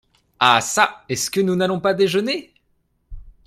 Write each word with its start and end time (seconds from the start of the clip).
Ah 0.39 0.61
ça! 0.61 1.05
est-ce 1.09 1.29
que 1.29 1.41
nous 1.41 1.55
n’allons 1.55 1.79
pas 1.79 1.93
déjeuner? 1.93 2.55